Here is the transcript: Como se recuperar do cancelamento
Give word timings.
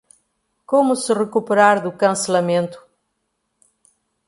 Como 0.71 0.91
se 1.03 1.11
recuperar 1.23 1.75
do 1.85 1.91
cancelamento 2.01 2.77